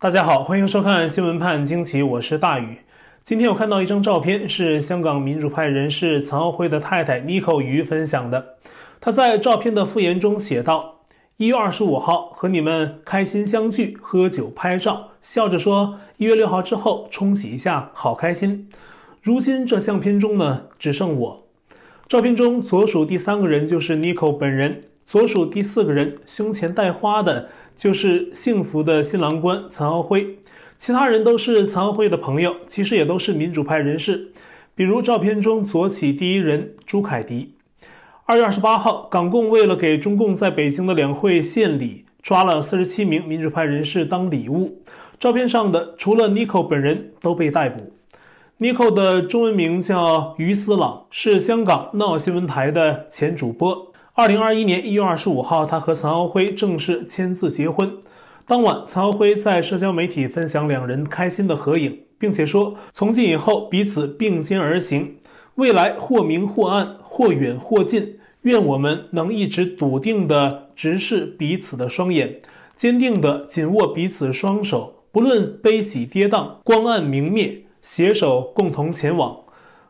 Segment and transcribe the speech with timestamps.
[0.00, 2.78] 大家好，欢迎收看《新闻判惊奇》，我是大宇。
[3.24, 8.54] 今天我看到一张照片，是香港民主派人士陈奥辉的太太 Nicole 余分享的。
[9.00, 11.00] 他在照片的附言中写道
[11.36, 18.68] ：“一月二十五号和你们开心相聚，喝酒拍照，笑着说一月六号之后冲洗一下，好开心。
[19.20, 21.42] 如今这相片中呢，只剩我。
[22.06, 27.48] 照片中左数第三个人就是 n i c o 本人，左数第四个人胸前带花的。”
[27.78, 30.36] 就是幸福的新郎官岑奥辉，
[30.76, 34.32] 其他人都是岑奥辉的朋友，其实也都是民主派人士，
[34.74, 37.54] 比如照片中左起第一人朱凯迪。
[38.24, 44.82] 二月二十八号，港共为了给中共在北京的两会献礼，抓了四十七名民主派人士当礼物。
[45.20, 47.92] 照片上的除了 Nico 本人都被逮捕。
[48.58, 53.87] Nico 的中文名叫于思朗，是香港闹新闻台的前主播。
[54.18, 58.00] 二零二一年一月二十五号，他和陈奥辉正式签字结婚。
[58.44, 65.18] 当晚，陈奥辉在社交媒体分享两人开心的合影，并且说：“从今以后，彼此并肩而行，
[65.54, 72.40] 未来或明或暗，或远或近，愿我们能一直笃定地直视彼此的双眼，
[72.74, 79.42] 坚定地紧握彼此双手，不论悲喜跌宕、光暗明灭，携手共同前往。”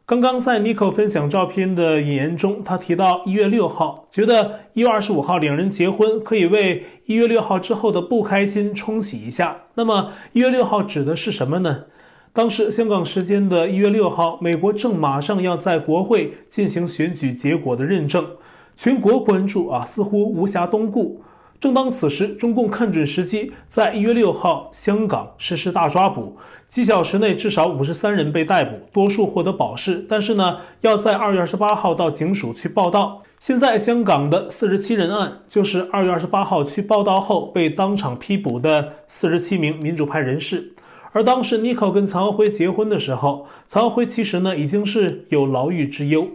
[0.08, 9.64] 刚刚在 Nico 分享照片的引言中，他提到一月六号，觉得一月二十五号两人结婚可以为一月六号之后的不开心冲洗一下。
[9.74, 11.84] 那么一月六号指的是什么呢？
[12.32, 18.26] 当时香港时间的一月六号，美国正马上要在国会进行选举结果的认证，
[18.74, 21.20] 全国关注啊，似乎无暇东顾。
[21.60, 26.36] 正当此时，中共看准时机，在一月六号香港实施大抓捕，
[26.68, 30.06] 几小时内至少五十三人被逮捕，多数获得保释。
[30.08, 33.22] 但是呢，要在二月二十八号到警署去报到。
[33.40, 40.74] 现在香港的四十七人案，就是二月二十八号去报到后被当场批捕的四十七名民主派人士。
[41.10, 46.28] 而当时 n i c o 跟曹辉结婚的时候，曹辉其实呢已经是有牢狱之忧，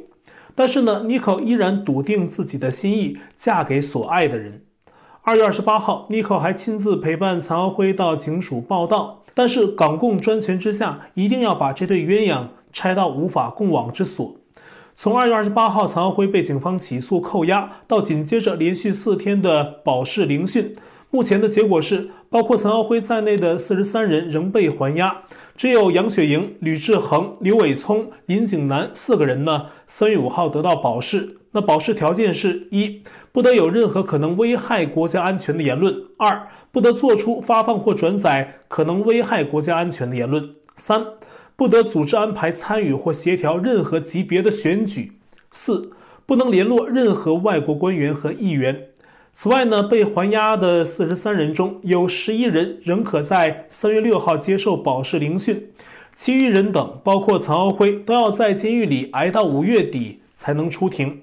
[0.54, 4.64] 但是呢 n i c o 依然笃定自己的心意，嫁给所爱的人。
[5.26, 9.22] 二月二十八号尼克还亲自陪伴陈奥辉到警署报到。
[9.34, 14.36] 但是港共专权之下，一定要把这对鸳鸯拆到无法共往之所。
[14.94, 20.76] 从二月二十八号，陈奥辉被警方起诉扣押，到紧接着连续四天的保释聆讯，
[21.10, 25.24] 目前的结果是，包括陈奥辉在内的四十三人仍被还押，
[25.56, 31.38] 只有杨雪莹、吕志恒、刘伟聪、林景南四个人呢，三月五号得到保释。
[31.52, 40.44] 那保释条件是：一，不得有任何可能危害国家安全的言论；二，不得做出发放或转载可能危害国家安全的言论；
[40.76, 41.06] 三，
[41.56, 45.12] 不得组织安排参与或协调任何级别的选举；
[45.52, 45.92] 四，
[46.26, 48.88] 不能联络任何外国官员和议员。
[49.36, 55.70] 此外呢，被还押的四十三人中有十一人仍可在三月六号接受保释聆讯，
[56.14, 61.22] 其余人等，包括陈奥辉，都要在监狱里挨到五月底才能出庭。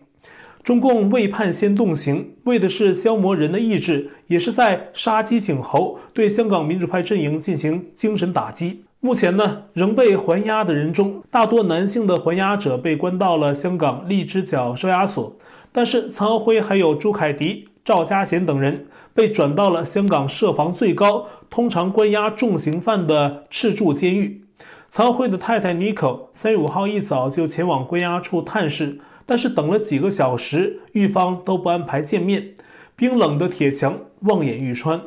[0.64, 8.82] 中共未判先动刑，为的是消磨人的意志，也是在杀鸡儆猴，对香港民主派阵营进行精神打击。
[8.98, 15.34] 目前呢，仍被还押的人中，大多男性的还押者被关到了香港荔枝角收押所，
[15.70, 24.44] 但是曹辉还有朱凯迪、赵家贤等人被转到了香港设防最高、通常关押重刑犯的赤柱监狱。
[24.88, 29.00] 陈奥辉的太太 Nicole 三月五号一早就前往关押处探视。
[29.24, 32.52] 但是等了几个小时，狱方都不安排见面，
[32.96, 35.00] 冰冷的铁墙望眼欲穿。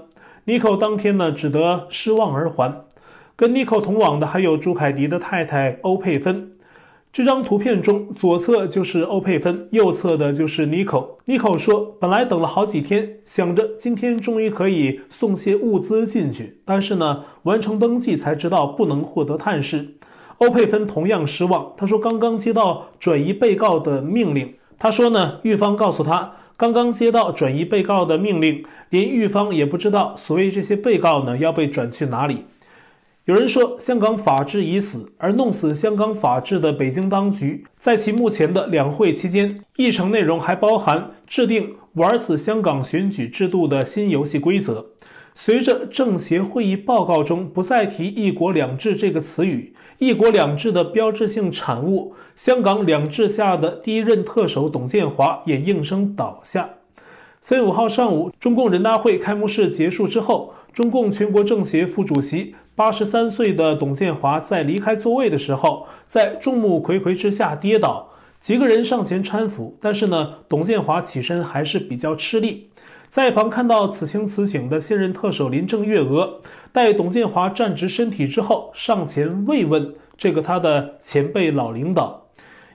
[0.45, 2.85] Nicole 当天呢，只得失望而还。
[3.35, 6.51] 跟 Nicole 同往的还有朱凯迪的太太欧佩芬。
[7.13, 11.09] 这张图片中，左侧就是欧佩芬，右侧的就是 Nicole。
[11.27, 19.89] Nicole 说：“本来等了好几天，想着今天终于可以送些物资进去，但是呢，完成登记才知道不能获得探视。”
[20.39, 21.73] 欧佩芬同样失望。
[21.77, 32.45] 他说：“刚刚接到转移被告的命令。”他说：“呢，狱方告诉他，刚刚接到转移被告的命令，连狱方也不知道所谓这些被告呢要被转去哪里。”
[33.25, 44.87] 有人说，香港法治已死，而弄死香港法治的北京当局，在其目前的两会期间，议程内容还包含制定玩死香港选举制度的新游戏规则。
[45.33, 56.71] 随着政协会议报告中不再提“一国两制”这个词语，“一国两制”的标志性产物——香港两制下的第一任特首董建华也应声倒下。
[57.39, 68.09] 三月五号上午，中共人大会开幕式结束之后，中共全国政协副主席八十三岁的董建华在离开座位的时候，在众目睽睽之下跌倒，
[68.39, 72.71] 几个人上前搀扶，但是呢，董建华起身还是比较吃力。
[73.07, 76.41] 在一旁看到此情此景的现任特首林郑月娥，
[76.71, 82.23] 待董建华站直身体之后，上前慰问这个他的前辈老领导。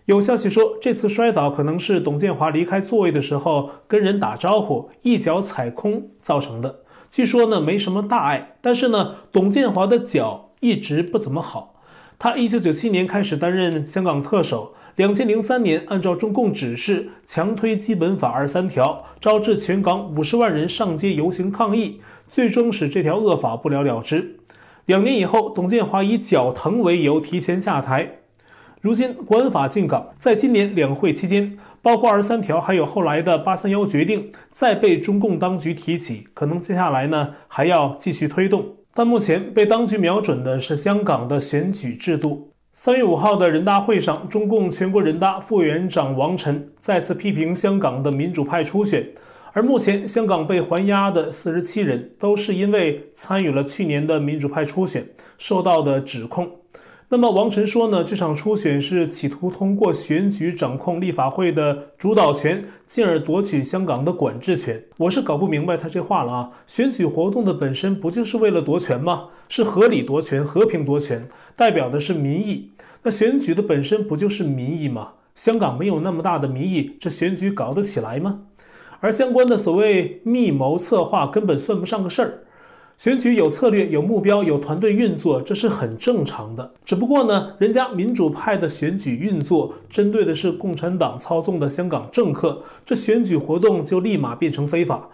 [0.05, 6.83] 有消息说，这次摔倒可能是董建华离开座位的时候跟人打招呼，一脚踩空造成的。
[7.10, 11.75] 据说呢，没什么大碍，但是呢，董建华的脚一直不怎么好。
[12.19, 14.75] 他一九九七年开始担任香港特首。
[14.96, 24.40] 两千零三年，按照中共指示，强推基本法二三条，招致全港五十万人上街游行抗议，最终使这条恶法不了了之。
[24.87, 28.19] 两年以后，董建华以脚疼为由提前下台。
[28.81, 38.76] 如今国安法进港，在今年两会期间，包括二十三条，还有后来的八三幺决定，再被中共当局提起，可能接下来呢还要继续推动。
[38.94, 42.50] 但目前被当局瞄准的是香港的选举制度。
[42.72, 49.08] 三月五号的人大会上，中共全国人大副委员长王晨再次批评香港的民主派初选，
[49.52, 55.08] 而目前香港被还押的四十七人，都是因为参与了去年的民主派初选
[55.38, 56.57] 受到的指控。
[57.10, 64.84] 那么王晨说呢，这场初选是企图通过选举掌控立法会的主导权，进而夺取香港的管制权。
[64.99, 66.50] 我是搞不明白他这话了啊！
[66.66, 69.28] 选举活动的本身不就是为了夺权吗？
[69.49, 71.26] 是合理夺权、和平夺权，
[71.56, 72.72] 代表的是民意。
[73.05, 75.12] 那选举的本身不就是民意吗？
[75.34, 78.40] 香港没有那么大的民意，这选举搞得起来吗？
[79.00, 82.43] 而相关的所谓密谋策划，根本算不上个事儿。
[82.99, 86.73] 选举有策略、有目标、有团队运作，这是很正常的。
[86.85, 95.11] 只不过呢，人家民主派的选举运作针对的是共产党操纵的香港政客，这选举活动就立马变成非法，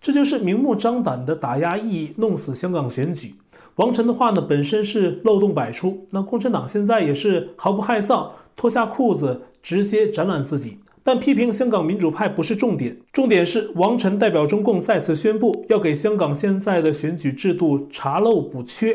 [0.00, 3.34] 这就是明目张胆的打压异议、弄死香港选举。
[3.74, 6.06] 王晨的话呢，本身是漏洞百出。
[6.12, 10.78] 那共产党现在也是毫不害臊，脱下裤子直接展览自己。
[11.06, 18.92] 但批评香港民主派不是重点，重点是王晨代表中共再次宣布要给香港现在的选举制度查漏补缺，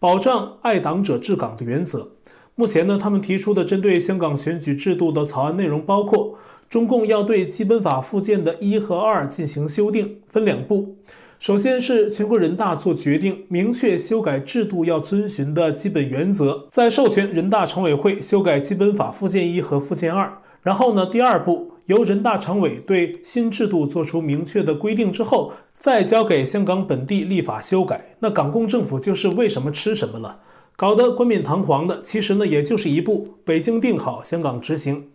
[0.00, 2.10] 保障爱党者治港的原则。
[2.56, 6.36] 目前呢，他们提出的针对香港选举制度的草案内容包括：
[6.68, 10.96] 中共要对基本法附件的一和二进行修订，分两步。
[11.38, 20.38] 首先是全国人大做决定，明确修改制度要遵循的基本原则，再授权人大常委会修改基本法附件一和附件二。
[20.64, 28.16] 然后呢，第二步由人大常委对新制度做出明确的规定之后，再交给香港本地立法修改。
[28.20, 30.40] 那港共政府就是为什么吃什么了，
[30.74, 35.08] 搞得冠冕堂皇的，其实呢也就是一步北京定好，香港执行。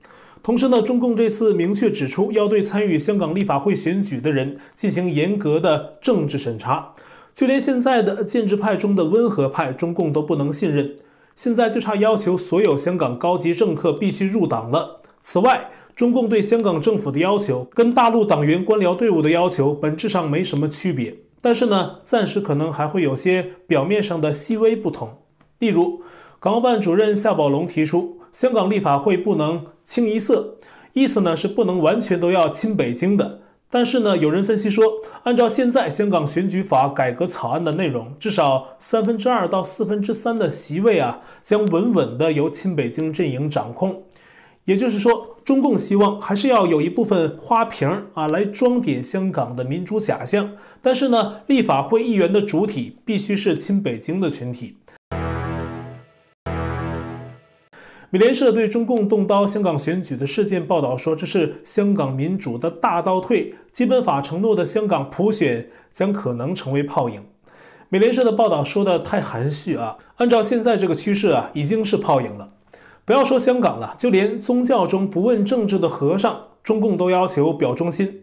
[0.44, 6.94] 同时呢，中共这次明确指出要对参与香港立法会选举的人进行严格的政治审查，
[7.34, 10.96] 就连现在的建制派中的温和派，中共都不能信任。
[11.36, 14.99] 现在就差要求所有香港高级政客必须入党了。
[15.22, 25.18] 此外，中共对香港政府的要求跟大陆党员官僚队伍的要求本质上没什么区别，但是呢，暂时可能还会有些表面上的细微不同。
[25.60, 26.02] 例如，
[26.40, 30.56] 港澳办主任夏宝龙提出，香港立法会不能清一色，
[30.94, 33.42] 意思呢是不能完全都要亲北京的。
[33.72, 34.84] 但是呢，有人分析说，
[35.24, 44.06] 按照现在香港选举法改革草案的内容，至少三分之二到四分之三的席位啊，将稳稳的由亲北京阵营掌控。
[44.66, 50.52] 也就是说，中共希望还是要有一部分花瓶啊，来装点香港的民主假象。
[50.82, 54.78] 但是呢，立法会议员的主体必须是亲北京的群体。
[58.12, 67.24] 美联社对中共动刀香港选举的事件报道说，这是香港民主的大倒退，基本法承诺的香港普选将可能成为泡影。
[67.90, 72.54] 美联社的报道说的太含蓄啊，按照现在这个趋势啊，已经是泡影了。
[73.10, 78.22] 不要说香港了，就连宗教中不问政治的和尚，中共都要求表忠心。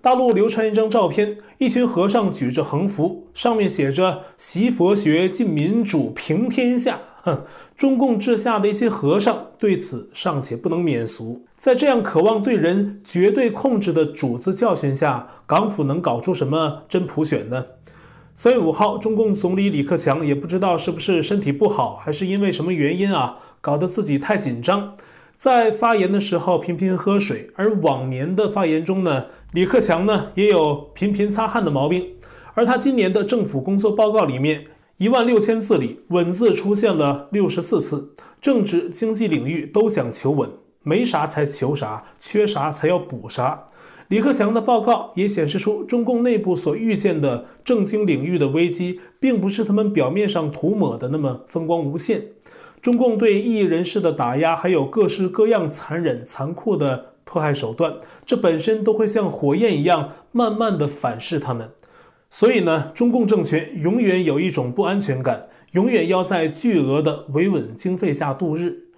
[0.00, 6.98] 大陆流传一张照片，一群和尚举着横幅，上面写着“习佛学、进民主、平天下”。
[7.22, 7.42] 哼，
[7.76, 17.66] 中共治下的一些和尚对此尚且不能免俗，在这样渴望对人绝对控制的主子教训下，港府能搞出什么真普选呢？
[18.34, 24.94] 三月五号，中共总理李克强也不知道是不是身体不好，还是因为什么原因啊，搞得自己太紧张，
[25.36, 27.48] 在发言的时候频频喝水。
[27.54, 32.16] 而往年的发言中呢，李克强呢也有频频擦汗的毛病。
[32.54, 34.64] 而他今年的政府工作报告里面，
[34.96, 40.50] 一万六千字里，稳字出现了六十四次，政治经济领域都想求稳，
[40.82, 43.68] 没啥才求啥，缺啥才要补啥。
[44.08, 52.26] 李克强的报告也显示出，中共内部所预见的政经领域的危机，并不是他们表面上涂抹的那么风光无限。
[52.82, 57.94] 中共对异议人士的打压，还有各式各样残忍残酷的迫害手段，
[58.26, 61.70] 这本身都会像火焰一样慢慢的反噬他们。
[62.28, 68.88] 所以呢，中共政权永远有一种不安全感，永远要在巨额的维稳经费下度日。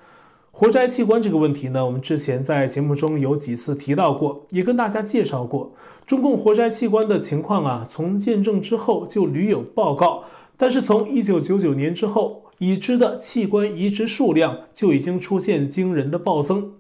[0.51, 5.75] 活摘器官这个问题呢，我们之前在节目中有几次提到过，也跟大家介绍过。
[6.07, 10.25] 中共活摘器官的情况啊，从建政之后就屡有报告，
[10.57, 16.73] 但是从一九九九年之后，已知的器官移植数量就已经出现惊人的暴增。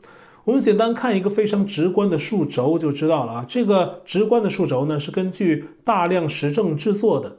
[0.45, 7.39] 我们简单看一个非常直观的数轴就知道了啊，这个直观的数轴呢是根据大量实证制作的。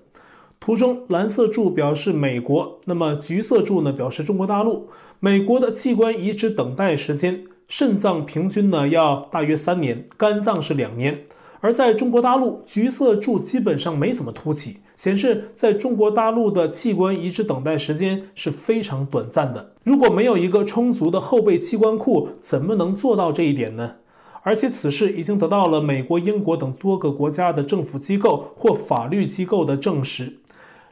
[0.59, 4.89] 图中蓝色柱表示美国，那么橘色柱呢表示中国大陆。
[5.19, 11.25] 美国的器官移植等待时间，肾脏平均呢要大约三年，肝脏是两年。
[11.65, 19.71] 而在中国大陆，橘色柱基本上没怎么凸起，显示在中国大陆的器官移植等待时间是非常短暂的。
[19.83, 23.95] 如果没有一个充足的后备器官库，怎么能做到这一点呢？
[24.43, 30.37] 而且此事已经得到了美国、英国等多个国家的政府机构或法律机构的证实。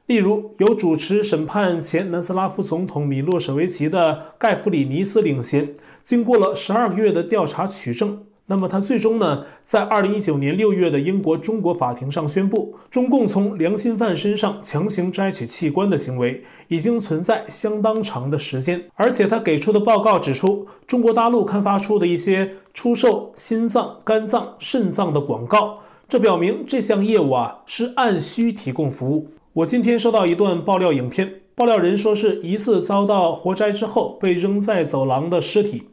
[0.08, 8.24] 例如，由主持审判前南斯拉夫总统米洛舍维奇的盖弗里尼斯领衔，经过了十二个月的调查取证。
[8.46, 29.30] 那么他最终呢，在二零一九年六月的英国中国法庭上宣布，中共从良心犯身上强行摘取器官的行为已经存在相当长的时间，而且他给出的报告指出，中国大陆刊发出的一些出售心脏、肝脏、肾脏的广告，这表明这项业务啊是按需提供服务。
[29.54, 35.84] 我今天收到一段爆料影片，爆料人说是疑似遭到活摘之后被扔在走廊的尸体。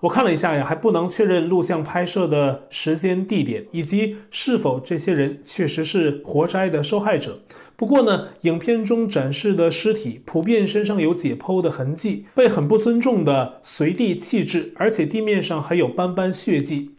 [0.00, 7.40] 我看了一下呀，还不能确认录像拍摄的时间、地点以及是否这些人确实是活摘的受害者。
[7.74, 16.92] 不过呢，影片中展示的尸体普遍身上有解剖的痕迹，被很不尊重的随地弃置，而且地面上还有斑斑血迹。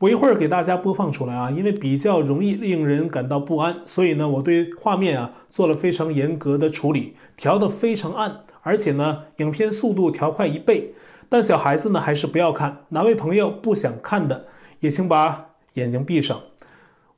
[0.00, 10.92] 我一会儿给大家播放出来啊，因为比较容易令人感到不安，所以呢，我对画面啊做了非常严格的处理，调得非常暗，而且呢，影片速度调快一倍。
[11.32, 12.84] 但小孩子呢，还是不要看。
[12.90, 14.44] 哪位朋友不想看的，
[14.80, 16.38] 也请把眼睛闭上。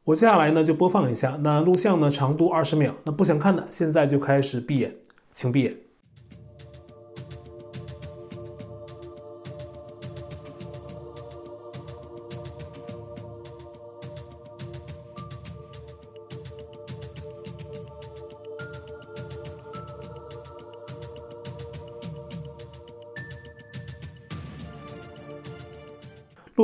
[0.05, 1.37] 我接下来呢就播放一下。
[1.43, 2.95] 那录像呢长度二十秒。
[3.03, 4.95] 那不想看的，现在就开始闭眼，
[5.33, 5.77] 请闭眼。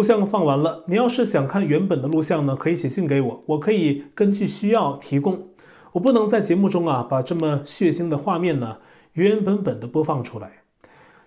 [0.00, 5.48] 录像放完了，你要是想看原本的录像呢，可以写信给我，我可以根据需要提供。
[5.92, 8.78] 我不能在节目中啊把这么血腥的画面呢
[9.12, 10.62] 原原本本的播放出来。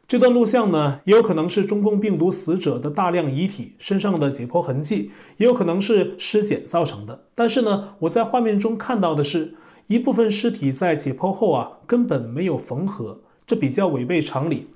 [0.07, 7.25] 这段录像呢也有可能是中共病毒死者的大量遗体身上的解剖痕迹，也有可能是尸检造成的。
[7.35, 9.53] 但是呢，我在画面中看到的是
[9.85, 14.69] 一部分尸体在解剖后啊根本没有缝合，这比较违背常理。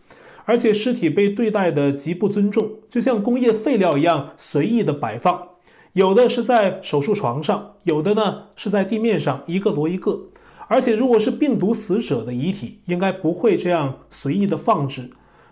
[0.48, 5.50] 而且尸体被对待的极不尊重，就像工业废料一样随意的摆放，
[5.92, 10.22] 有的是在手术床上，有的呢是在地面上，一个摞一个。
[10.70, 15.10] 而且如果是病毒死者的遗体，应该不会这样随意的放置，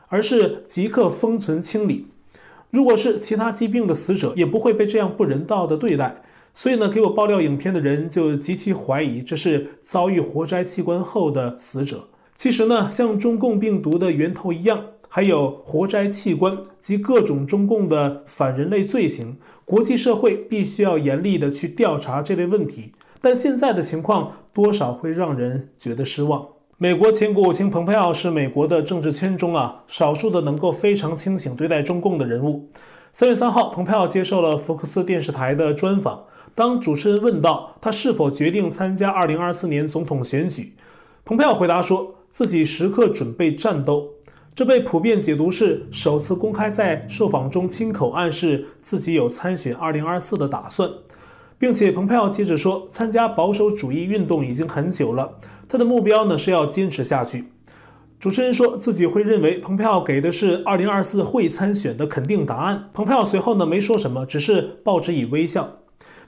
[0.07, 2.07] 而是即刻封存清理。
[2.71, 6.23] 如果是其他疾病的死者，也不会被这样不人道的对待。
[6.53, 12.07] 所以呢，给我爆料影片的人就极其怀疑这是遭遇活摘器官后的死者。
[12.35, 22.91] 其实呢，像中共病毒的源头一样，还有活摘器官及各种中共的反人类罪行，国际社会必须要严厉的去调查这类问题。
[23.21, 26.45] 但现在的情况多少会让人觉得失望。
[26.77, 32.67] 美国前国务卿蓬佩奥是美国的政治圈中啊，少数的能够非常清醒对待中共的人物。
[33.13, 40.73] 三月三号，蓬佩奥接受了福克斯电视台的专访，当主持人问到他是否决定参加二零二四年总统选举，
[41.23, 42.13] 蓬佩奥回答说。
[42.35, 44.09] 自己时刻准备战斗，
[44.53, 50.91] 这被普遍解读是首次公开在受访中亲口暗示自己有参选2024的打算，
[51.57, 55.37] 并且蓬佩奥接着说，参加保守主义运动已经很久了，
[55.69, 57.45] 他的目标呢是要坚持下去。
[58.19, 65.77] 主持人说自己会认为蓬佩奥给的是2024会参选的肯定答案，蓬佩奥随后呢没说什么，只是报之以微笑。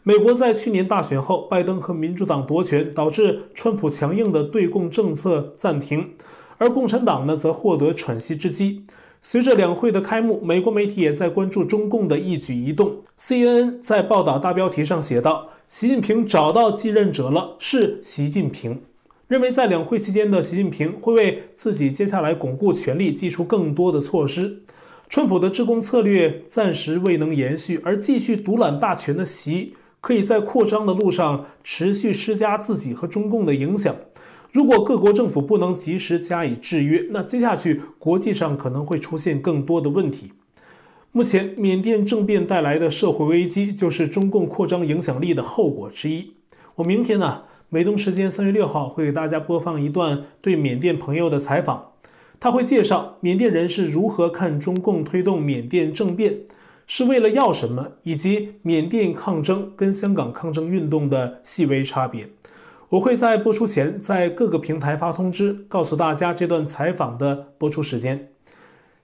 [0.08, 6.12] 美国在去年大选后，拜登和民主党夺权，导致川普强硬的对共政策暂停，
[6.60, 8.86] 而共产党呢则获得喘息之机。
[9.22, 13.00] 随着两会的开幕，美国媒体也在关注中共的一举一动。
[13.20, 18.84] CNN 在报道大标题上写道：“习近平找到继任者了，是习近平。”
[19.28, 24.62] 认为在两会期间的习近平会为自己接下来巩固权力祭出更多的措施。
[25.10, 33.96] 川普的制共策略暂时未能延续，而继续独揽大权的习可以在扩张的路上持续施加自己和中共的影响。
[34.54, 40.32] 如果各国政府不能及时加以制约，那接下去国际上可能会出现更多的问题。
[41.12, 46.34] 目前，缅甸政变带来的社会危机就是中共扩张影响力的后果之一。
[46.76, 51.94] 我明天呢，美东时间三月六号会给大家播放一段对缅甸朋友的采访，
[52.40, 56.42] 他会介绍缅甸人是如何看中共推动缅甸政变，
[56.88, 62.30] 是为了要什么，以及缅甸抗争跟香港抗争运动的细微差别。
[62.90, 68.30] 我会在播出前在各个平台发通知，告诉大家这段采访的播出时间。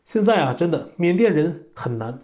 [0.06, 2.20] 现在啊，真的缅甸人很难。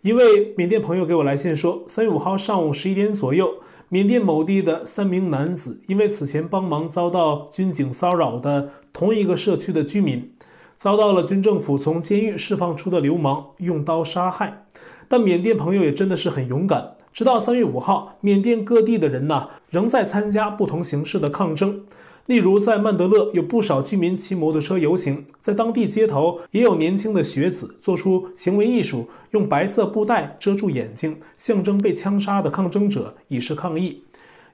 [0.00, 3.56] 一位缅甸朋友给我来信说，三月五号上午十一点左右，
[3.90, 10.32] 缅甸某地的三名男子因为此前帮忙遭到军警骚扰的同一个社区的居民，
[10.74, 14.64] 遭到了军政府从监狱释放出的流氓用刀杀害。
[15.12, 21.82] 但缅甸朋友也真的是很勇敢，直到三月五号，缅甸各地的人呐，仍在参加不同形式的抗争。
[22.24, 34.04] 例如，在曼德勒有不少居民骑摩托车游行，在当地街头也有年轻的学子做出行为艺术，用白色布袋遮住眼睛，象征被枪杀的抗争者，以示抗议。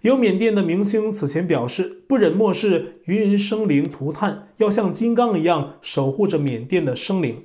[0.00, 7.44] 有缅甸的明星此前表示，不忍漠视芸芸生灵涂炭，要像金刚一样守护着缅甸的生灵。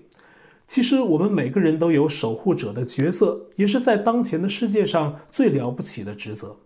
[0.73, 6.57] 其实，我们每个人都有守护者的角色，也是在当前的世界上最了不起的职责。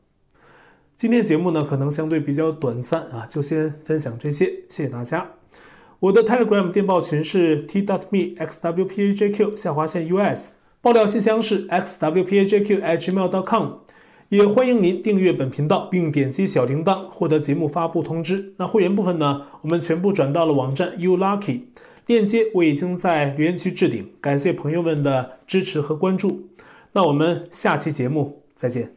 [0.95, 5.31] 今天节目呢，可能相对比较短暂啊，就先分享这些，谢谢大家。
[5.99, 13.65] 我的 Telegram 电报群是 td me xwpajq 下划线 us，爆料信箱是 xwpajq@gmail.com，
[14.29, 18.53] 也欢迎您订阅本频道并点击小铃铛获得节目发布通知。
[18.55, 21.63] 那会员部分呢，我们全部转到了网站 uLucky，
[22.07, 26.49] 链接我已经在留言区置顶，感谢朋友们的支持和关注。
[26.93, 28.96] 那我们下期节目再见。